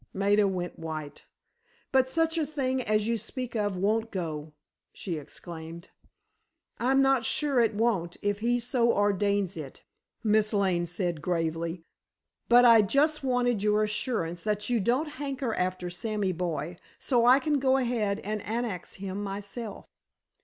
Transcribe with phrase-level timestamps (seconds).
[0.15, 1.25] Maida went white.
[1.91, 4.53] "But such a thing as you speak of won't go!"
[4.93, 5.91] she exclaimed.
[6.79, 9.83] "I'm not sure it won't, if he so ordains it,"
[10.23, 11.83] Miss Lane said, gravely.
[12.49, 17.37] "But I just wanted your assurance that you don't hanker after Sammy boy, so I
[17.37, 19.85] can go ahead and annex him myself."